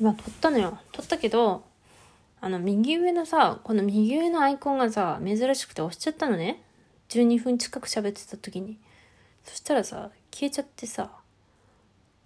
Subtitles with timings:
[0.00, 0.78] 今撮ったのよ。
[0.92, 1.64] 撮ったけど、
[2.40, 6.62] あの、右上のさ、この右上のアイコンがさ、珍しくて押しちゃったのね。
[7.08, 8.78] 12分近く喋ってた時に。
[9.44, 11.10] そしたらさ、消えちゃってさ、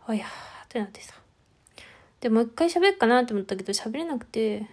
[0.06, 0.28] あやー
[0.64, 1.14] ってなってさ。
[2.20, 4.66] で、もう一回喋るかなって思ったけど、喋れなくて、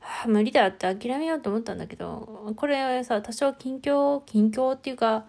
[0.00, 5.24] はあ、無理だって諦めようと思ったんだけど、これはさ、多少近況、近況っていうか、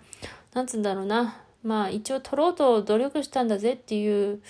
[0.53, 1.41] なんつうんだろうな。
[1.63, 4.41] まあ一応撮ろうと努力したんだぜっていう、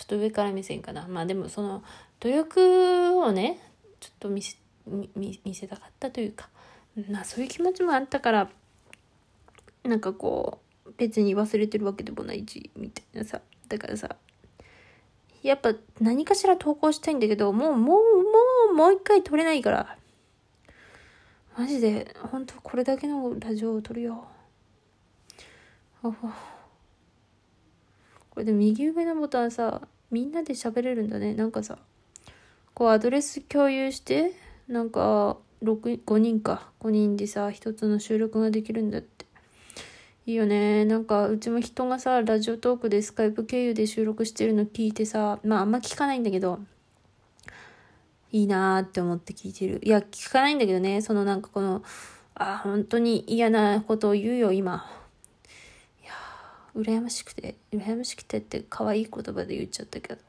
[0.00, 1.06] ちょっと上から目線かな。
[1.08, 1.84] まあでもその、
[2.20, 3.60] 努力をね、
[4.00, 6.48] ちょっと見せ、見せたかったというか、
[7.10, 8.50] まあそういう気持ちもあったから、
[9.84, 13.42] なんかこう、別に忘れてるわけでもないし、みたいなさ。
[13.68, 14.16] だからさ、
[15.42, 18.32] やっぱ何かしら投稿したいんだけど、もう、もう、も
[18.70, 19.98] う、もう一回撮れないから。
[21.58, 24.26] マジで、本当これだけのラジオを撮るよ。
[28.30, 31.34] これで右上のボタンさ、みんなで喋れるんだね。
[31.34, 31.78] なんかさ、
[32.74, 34.32] こうアドレス共有して、
[34.68, 36.70] なんか、6、5人か。
[36.80, 39.26] 5人でさ、一つの収録ができるんだって。
[40.26, 40.84] いいよね。
[40.84, 46.60] なんか、うちも人がさ、ラジオトークでスカイプ経由で収録してるの聞いてさ、まああんま聞かないんだけど、
[48.32, 49.80] いいなーって思って聞いてる。
[49.82, 51.82] いや、聞かないんだけどね、そのなんかこの、
[52.34, 54.99] あ、本当に嫌なことを言うよ、今。
[56.76, 60.20] 羨ましくて、羨ましくてって可愛い言葉で言っちゃったけど。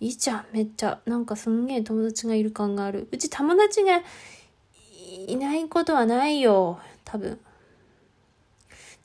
[0.00, 1.00] いいじゃん、めっちゃ。
[1.06, 3.08] なんかすんげえ友達がいる感がある。
[3.10, 4.02] うち友達が
[5.26, 7.30] いないことはないよ、多分。
[7.30, 7.38] で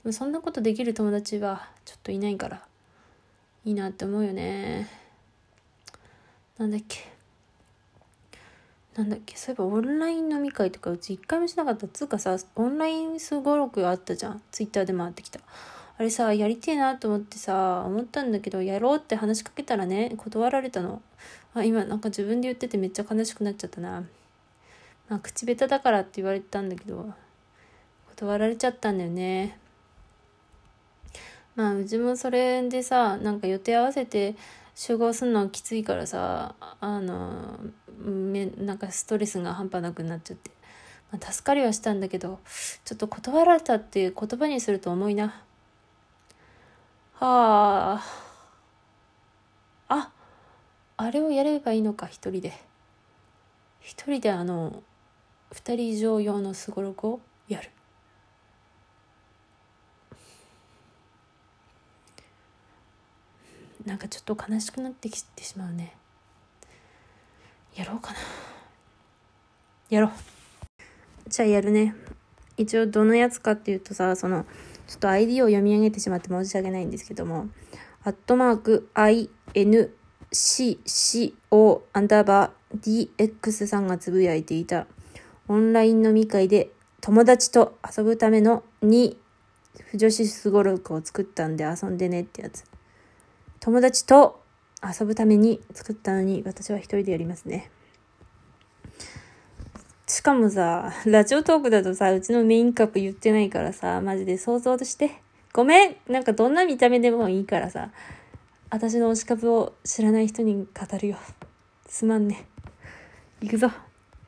[0.06, 2.66] もそんなことできる友達はちょっといないから、
[3.66, 4.88] いいなって思うよね。
[6.58, 7.10] なんだっけ。
[8.96, 14.42] なんだっけ、そういえばオンライン飲み会とかうち一回もしなかったつうかさ、オンラインすごろくあったじゃん。
[14.52, 15.40] ツイッターで回ってきた。
[16.00, 21.02] あれさ、やりてえなと思ってさ、思ったんだけど、やろうって話しかけたらね、断られたの。
[21.54, 24.06] あ、今なんか自分で言っててめっちゃ悲しくなっちゃったな。
[25.10, 27.14] まあ、口下手だからって言われたんだけど、
[28.16, 29.60] 断られちゃったんだよね。
[31.58, 34.36] まあ、うちもそれでさ、なんか予定合わせて
[34.76, 37.60] 集合するのはきついからさ、あの、
[37.98, 40.50] め、なんかストレスが半端なくなっちゃって。
[41.12, 42.40] まあ、助かりはしたんだけど、
[42.86, 45.44] ちょっと断られたっていう言葉にすると重いな。
[47.20, 48.04] はあ。
[49.90, 50.12] あ、
[50.96, 52.54] あれをやればいいのか、一人で。
[53.82, 54.84] 一人であの、
[55.52, 57.20] 二人以上用のすごろくを
[57.50, 57.70] やる。
[63.86, 65.96] なんかちょっと悲しくなってきてしまうね。
[67.76, 68.20] やろうかな。
[69.90, 70.12] やろう。
[71.28, 71.96] じゃあやるね。
[72.56, 74.46] 一応どのやつかっていうとさ、その、
[74.90, 77.48] ちょっと ID を読み上げてしまって申し訳ないんですけども、
[78.04, 79.22] アットマーク INCCO
[81.94, 84.88] アンダーバー DX さんがつぶやいていた
[85.48, 89.16] オンライン飲み会で友達と遊ぶための2
[89.94, 92.66] 女子すごろくを作ったんで遊んでねってやつ。
[93.60, 94.42] 友達と
[94.84, 97.70] 遊ぶために作ったのに私は一人でやりますね。
[100.10, 105.22] しかもさ、ラジオトークだとさ、うちのメインカプ言ってないからさ、マジで想像として。
[105.54, 107.92] ごめんなんかどんな見た目でもいいからさ、
[108.72, 111.18] 私の推し株を知らない人に語るよ。
[111.88, 112.48] すまんね。
[113.42, 113.72] 行くぞ。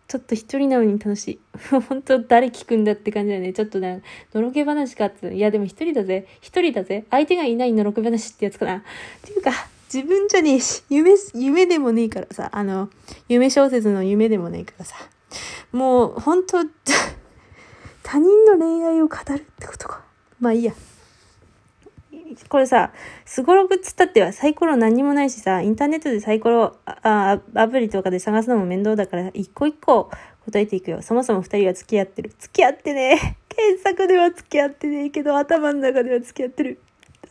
[0.08, 1.40] ちょっと一人なのに楽しい。
[1.90, 3.52] 本当誰聞くんだって感じだよね。
[3.52, 4.04] ちょっとね、
[4.36, 5.34] のろけ話かって。
[5.34, 6.28] いやでも一人だぜ。
[6.42, 7.06] 一人だぜ。
[7.10, 8.78] 相手がいないのろけ話ってやつかな。
[8.78, 8.82] っ
[9.24, 9.52] ていうか、
[9.92, 12.92] 自分じゃねえし、夢、夢でもねえからさ、あの、
[13.28, 14.96] 夢小説の夢でもねえからさ。
[15.72, 16.58] もう、本当
[18.04, 20.02] 他人の恋愛を語るってことか。
[20.40, 20.74] まあいいや。
[22.50, 22.92] これさ、
[23.26, 30.10] すごろくっつったってはサイコロ何にもないしさ、インターネットでサイコロ、あアプリとかで探すのも面倒だから、一個一個
[30.46, 31.02] 答えていくよ。
[31.02, 32.34] そもそも二人は付き合ってる。
[32.40, 33.38] 付き合ってね。
[33.50, 36.80] 検索では付き合ってねえけど、頭の中では付き合ってる。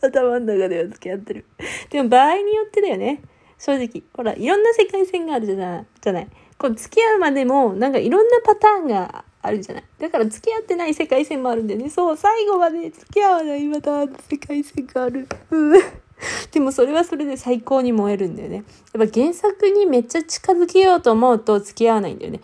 [0.01, 1.45] 頭の中では付き合ってる。
[1.89, 3.21] でも場合によってだよね。
[3.57, 4.03] 正直。
[4.13, 5.85] ほら、いろんな世界線があるじゃない。
[5.99, 6.27] じゃない。
[6.61, 9.83] こう付き合うまでも、なんかいろんなパターンがあるじゃない。
[9.97, 11.89] だから付き合ってない世界線もあるんだよね。
[11.89, 15.27] そう、最後まで付き合わないまた世界線がある。
[15.49, 15.81] うん。
[16.53, 18.63] でもそれはそれで最高に燃えるんだよね。
[18.93, 22.41] やっぱ原作にめっちゃ近づけようと思うと付き合わないんだよね。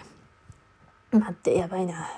[1.12, 2.10] 待って、やばいな。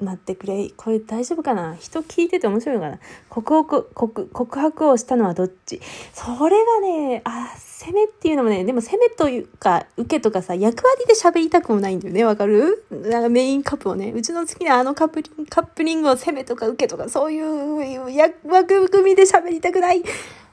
[0.00, 0.70] 待ってくれ。
[0.76, 1.76] これ大丈夫かな？
[1.76, 2.98] 人聞いてて面白いのかな？
[3.28, 5.80] 告白、告、告白をしたのはどっち？
[6.12, 12.24] それがね、あ、攻めっていうのもね、でも攻めというか、受けとかさ、役割で喋りたくもないんだよね。
[12.24, 12.84] わかる？
[12.90, 18.00] なんかメインカップをね、うちの好きなあのカップリング、カップリングを攻めとか受けとか、そういう
[18.48, 20.02] 枠組みで喋りたくない。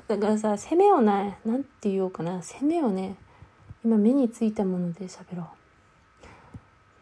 [0.07, 2.41] だからさ、攻めをな、なんて言おうかな？
[2.41, 3.15] 攻めをね、
[3.83, 5.45] 今目についたもので喋ろう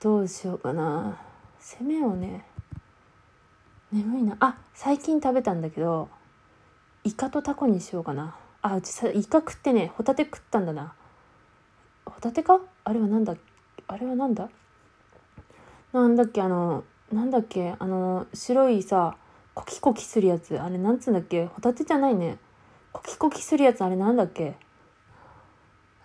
[0.02, 1.20] どうしようかな？
[1.66, 2.46] 攻めをね
[3.92, 4.38] 眠いな。
[4.40, 6.10] あ最近食べたんだけど
[7.04, 8.36] イカとタコにしようかな。
[8.62, 10.94] あうちさイカ食ってねホタテ食ったんだな。
[12.06, 12.60] ホタテか？
[12.84, 13.36] あれはなんだ
[13.88, 14.50] あれはなんだ？
[15.92, 16.44] なんだっけ？
[16.44, 17.74] あのなんだっけ？
[17.80, 19.18] あの白いさ
[19.56, 20.60] コキコキするやつ。
[20.60, 21.48] あれなんつうんだっけ？
[21.48, 22.38] ホタテじゃないね。
[22.92, 23.84] コキコキするやつ。
[23.84, 24.56] あれなんだっけ？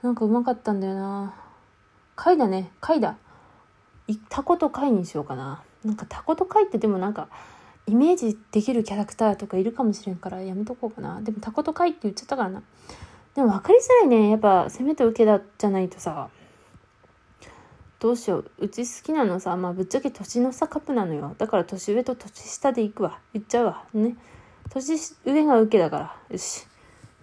[0.02, 1.34] なんかうまかったんだよな。
[2.16, 2.70] 貝だね。
[2.80, 3.18] 貝だ。
[4.28, 5.62] タコと貝にしようかな。
[5.84, 7.28] なんかタコと貝ってでもなんか
[7.86, 11.20] イメージできるキャラクターとかいるかもしれんからやめとこうかな。
[11.22, 12.62] でもタコと貝って言っちゃったからな。
[13.34, 14.30] でも分かりづらいね。
[14.30, 16.28] やっぱ攻めと受けだじゃないとさ。
[17.98, 18.50] どうしよう。
[18.58, 21.34] うち好きなのさまあぶっちゃけ年の差カップなのよ。
[21.38, 23.18] だから年上と年下で行くわ。
[23.34, 23.84] 言っちゃうわ。
[23.92, 24.16] ね。
[24.70, 26.16] 年上が受けだから。
[26.30, 26.66] よし。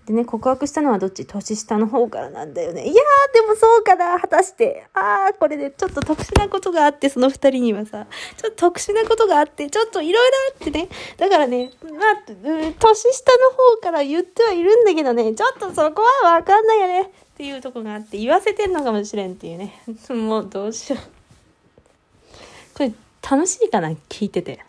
[0.07, 1.25] でね、告白したのはどっち？
[1.25, 2.85] 年下の方からなんだよね。
[2.85, 4.87] いやー、でもそうかな果たして。
[4.93, 8.07] あー、これで、ね、ちょっと特殊なことがあって、その二人にはさ、
[8.37, 10.87] ちょっと特殊なことがあって、ちょっといろいろあってね。
[11.17, 11.93] だからね、まあ、
[12.25, 17.01] 年下の方から言ってはいるんだけどね、ちょっとそこはわかんないよね。
[17.01, 19.83] っていうとこがあって、言わせてんのかもしれんっていうね。
[20.09, 20.99] もうどうしよう。
[22.77, 22.93] これ、
[23.29, 23.89] 楽しいかな？
[24.07, 24.61] 聞いてて。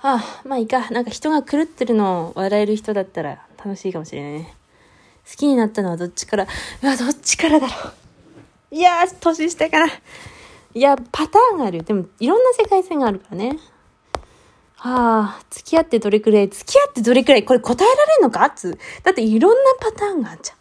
[0.00, 0.90] はあ、まあいいか。
[0.90, 4.54] なんか人が狂ってるのを笑える人だったら楽しいかもしれないね。
[5.28, 6.46] 好きになったのはどっちから、
[6.82, 7.72] うわ、どっちからだろ
[8.70, 8.74] う。
[8.74, 9.92] いやー、年下かな。
[10.74, 11.82] いや、パターンがある。
[11.82, 13.58] でも、いろんな世界線があるからね。
[14.76, 18.48] はあ、付き合ってどれくらい、付き合ってどれくらい、これ答えられんのか？
[18.50, 20.54] つだっていろんなパターンがあるじゃ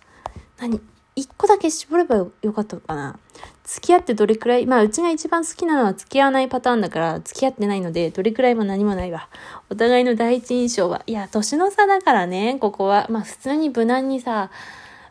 [0.66, 0.72] ん。
[0.72, 0.82] 何？
[1.16, 3.20] 一個だけ絞ればよかったのかな
[3.68, 9.28] 付き合ってどれくらい、まあうちが一番好きなのは付き合わないパターンだから付き合ってないのでどれくらいも何もないわ。
[9.70, 13.08] お互いの第一印象は、いや、年の差だからね、ここは。
[13.10, 14.50] まあ普通に無難にさ、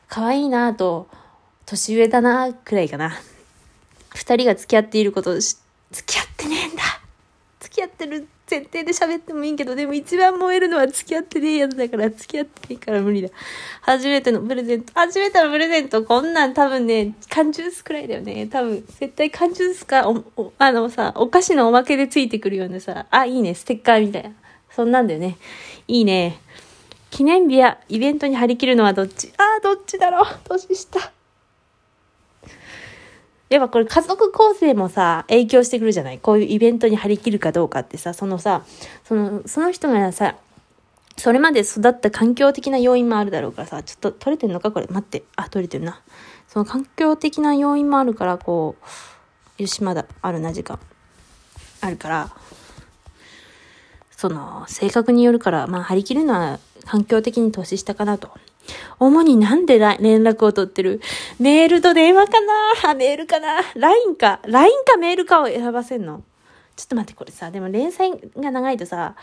[0.09, 1.07] 可愛いなと、
[1.67, 3.13] 年上だな、くらいかな。
[4.15, 5.61] 二人が付き合っていること付
[6.07, 6.66] き合ってね
[8.07, 13.29] ってる前提で喋ってもいいけど、でも一番燃えるのは付き合ってねえやつだから付き合ってねえから無理だ。
[13.81, 14.93] 初めてのプレゼント。
[14.95, 18.47] 初めてのプレゼント、こんなん多分ね、缶ジュースくらいだよね。
[18.47, 24.31] 多分、絶対缶ジュースか、お、あのさ、お菓子のおまけでついてくるようなさ、あ、いいね、ステッカーみたいな。
[24.71, 25.39] そんなんだよね。
[25.89, 26.39] いいね。
[27.11, 29.33] 記念日やイベントに張り切るのはどっち？
[29.39, 31.13] あどっちだろう年下。
[33.49, 36.19] やっぱこれ家族構成もさ、影響してくるじゃない？
[36.19, 38.65] こういうイベントに張り切るかどうかってさ、そのさ、
[39.05, 40.37] その、その人がさ、
[41.17, 44.73] それまで育った環境的な要因もあるだろうからさ、ちょっと取れてんのか？
[44.73, 44.87] これ。
[44.89, 45.23] 待って。
[45.37, 46.01] あ、取れてるな。
[46.49, 48.77] その環境的な要因もあるから、こ
[49.59, 50.79] う、よし、まだあるな、時間。
[51.81, 52.31] あるから、
[54.11, 58.31] その、性格によるから、まあ、張り切るのは環境的に年下かなと。
[58.99, 61.01] 主になんで連絡を取ってる？
[61.39, 62.33] メールと電話か
[62.83, 66.23] な、メールかな ?LINE か ?LINE かメールかを選ばせんの？
[66.77, 69.15] ちょっと待って、これさ、でも連載が長いとさ、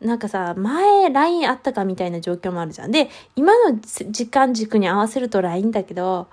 [0.00, 2.90] なんかさ、前 LINE あったかみたいな状況もあるじゃん。
[2.90, 6.28] で、今の時間軸に合わせると LINE だけど、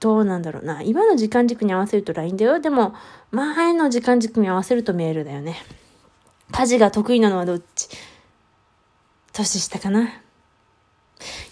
[0.00, 0.82] どうなんだろうな。
[0.82, 2.58] 今の時間軸に合わせると LINE だよ。
[2.58, 2.94] でも、
[3.30, 5.56] 前の時間軸に合わせるとメールだよね。
[6.50, 7.88] 家事が得意なのはどっち？
[9.32, 10.08] 年下かな？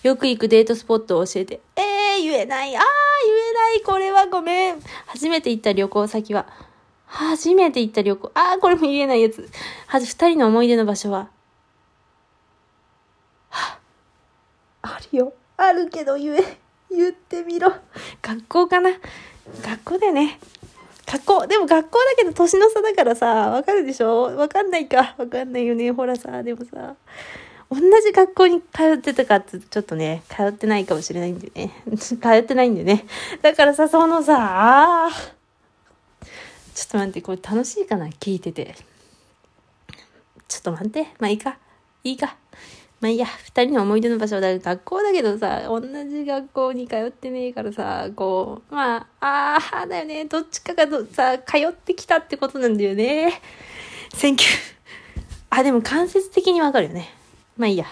[0.02, 1.60] よく行くデートスポットを教えて。
[1.76, 2.76] えー、言えない。
[2.76, 3.82] あー、言えない。
[3.82, 4.80] これはごめん。
[5.06, 6.46] 初めて行った旅行先は。
[7.06, 8.30] 初めて行った旅行。
[8.34, 9.48] あー、これも言えないやつ。
[9.86, 11.28] はず、二人の思い出の場所は。
[13.48, 13.78] は
[14.82, 15.32] あるよ。
[15.56, 16.58] あるけど言え。
[16.90, 17.72] 言ってみろ。
[18.22, 18.90] 学校かな？
[19.62, 20.38] 学校だよね。
[21.06, 21.46] 学校。
[21.46, 24.36] でも学校だけど年の差だからさ、わかるでしょ？
[24.36, 25.14] わかんないか。
[25.18, 25.90] わかんないよね。
[25.92, 26.94] ほらさ、でもさ。
[27.70, 31.70] 同じ学校に通ってたかってちょっとね、通ってないかもしれないんでね。
[31.96, 33.06] 通ってないんでね。
[33.42, 35.08] だからさ、そのさ、
[36.74, 38.06] ちょっと待って、これ楽しいかな？
[38.08, 38.74] 聞いてて。
[40.48, 41.06] ちょっと待って。
[41.20, 41.58] まあいいか。
[42.02, 42.36] いいか。
[43.00, 44.58] まあいいや、二人の思い出の場所だ。
[44.58, 50.24] 学校だけどさ、同じ学校に通ってねえからさ、こう、まあ、ああ、だよね。
[50.24, 53.40] どっちかがどさ、通ってきたってことなんだよね。
[54.12, 54.50] センキュー。
[55.50, 57.19] あ、でも間接的にわかるよね。
[57.56, 57.86] まあいいや。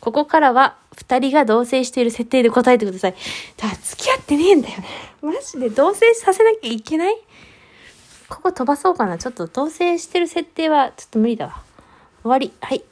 [0.00, 3.14] ここからは、二人が同棲している設定で答えてください。
[3.56, 4.86] だ付き合ってねえんだよね。
[5.22, 7.16] マジで同棲させなきゃいけない？
[8.28, 9.16] ここ飛ばそうかな。
[9.16, 11.62] ちょっと同棲してる設定はちょっと無理だわ。
[12.22, 12.52] 終わり。
[12.60, 12.82] はい。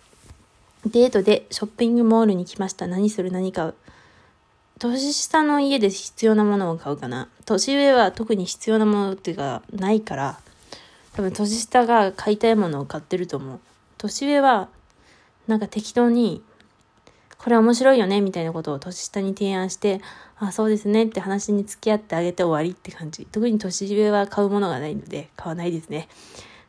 [0.86, 2.86] デートでショッピングモールに来ました。
[2.86, 3.32] 何する？
[3.32, 3.74] 何買う？
[4.78, 7.28] 年下の家で必要なものを買うかな。
[7.44, 10.38] 年上は特に必要なものっていうかないから、
[11.14, 13.58] 多分年下が買いたいものを買ってると思う。
[13.98, 14.68] 年上は
[15.46, 16.42] なんか適当に
[17.38, 20.00] これ面白いよねみたいなことを年下に提案して、
[20.38, 23.26] あ、そうですねって話に付き合ってあげて終わりって感じ。
[23.30, 26.08] 特に年上は買うものがないので、買わないですね。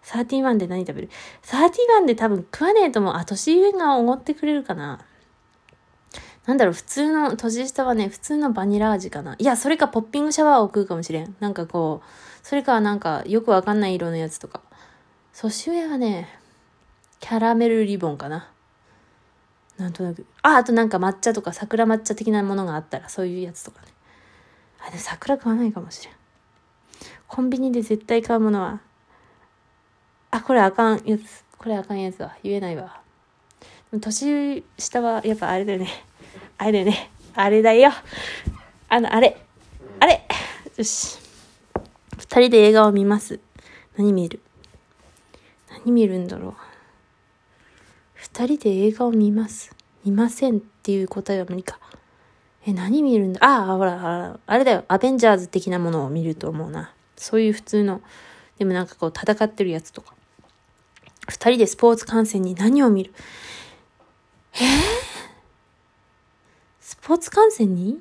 [0.04, 1.10] サーティワンで何食べる？
[1.42, 3.14] サーティワンで多分食わねえと思う。
[3.16, 5.00] あ、年上がおごってくれるかな。
[6.46, 9.36] なんだろう、普通の、年下はね、普通のバニラ味かな。
[9.38, 11.36] いや、それかポッピングシャワーを食うかもしれん。
[11.42, 12.08] なんかこう、
[12.42, 14.62] それかなんかよくわかんない色のやつとか。
[15.36, 16.30] 年上はね、
[17.20, 18.50] キャラメルリボンかな。
[19.78, 20.26] なんとなく。
[20.42, 23.88] あ、あとなんか抹茶とか桜抹茶的なものがあったら、そういうやつとかね。
[24.80, 26.14] あ、でも桜買わないかもしれん。
[27.28, 28.82] コンビニで絶対買うものは、
[30.32, 31.44] あ、これあかんやつ。
[31.58, 33.02] これあかんやつは言えないわ。
[34.02, 35.90] 年下はやっぱあれだよね。
[36.58, 37.12] あれだよね。
[37.36, 37.92] あれだよ。
[38.90, 39.38] あの、あれ。
[40.00, 40.28] あれ。
[40.76, 41.20] よし。
[42.18, 43.40] 二人で映画を見ます。
[43.96, 44.42] 何見る？
[45.70, 46.56] 何見るんだろう。
[48.34, 49.76] 二人で映画を見ます。
[50.06, 51.80] 見ませんっていう答えは無理か。
[52.66, 53.40] え、何見るんだ？
[53.44, 54.84] ああ、ほら、あれだよ。
[54.88, 56.94] アベンジャーズ的なものを見ると思うな。
[57.16, 58.02] そういう普通の、
[58.60, 60.14] でもなんかこう戦ってるやつとか。
[61.28, 63.14] 二人でスポーツ観戦に何を見る？
[64.54, 64.62] えー、
[66.80, 68.00] スポーツ観戦に？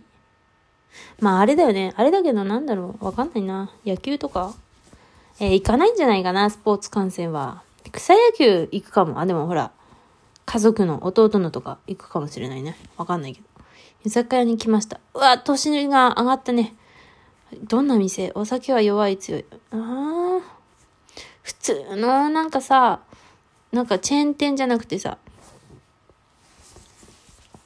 [1.20, 1.94] まああれだよね。
[1.96, 3.04] あれだけどなんだろう。
[3.04, 3.70] わかんないな。
[3.86, 4.54] 野球とか？
[5.38, 7.62] えー、行かないんじゃないかな、スポーツ観戦は。
[7.92, 9.20] 草野球行くかも。
[9.20, 9.70] あ、でもほら、
[10.46, 12.76] 家族の弟のとか行くかもしれないね。
[12.96, 13.46] わかんないけど。
[14.04, 15.00] 居酒屋に来ました。
[15.12, 16.74] うわ、年が上がったね。
[17.64, 18.32] どんな店？
[18.34, 19.44] お酒は弱い強い。
[19.72, 20.56] ああ。
[21.42, 23.00] 普通のなんかさ、
[23.72, 25.18] なんかチェーン店じゃなくてさ、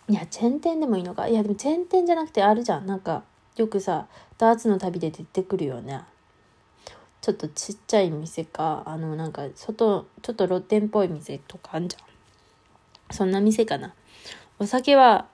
[0.08, 1.28] いや、チェーン店でもいいのか。
[1.28, 2.86] いや、でもチェーン店じゃなくてあるじゃん。
[2.86, 3.22] なんか、
[3.56, 4.06] よくさ、
[4.38, 6.02] ダーツの旅で出てくるよね。
[7.20, 12.09] ちょっとちっちゃい店か、あの、なんか、外、ちょっと露店っぽい店とかあんじゃん。
[13.10, 13.94] そんな店かな。
[14.58, 15.26] お酒は